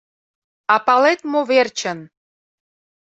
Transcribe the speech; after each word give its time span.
А 0.73 0.75
палет 0.85 1.19
мо 1.31 1.41
верчын? 1.49 1.99